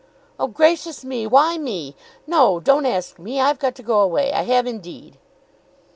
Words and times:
"Oh, 0.39 0.47
gracious 0.47 1.05
me! 1.05 1.27
why 1.27 1.59
me? 1.59 1.95
No; 2.25 2.59
don't 2.59 2.87
ask 2.87 3.19
me. 3.19 3.39
I've 3.39 3.59
got 3.59 3.75
to 3.75 3.83
go 3.83 3.99
away. 4.01 4.33
I 4.33 4.41
have 4.41 4.65
indeed." 4.65 5.19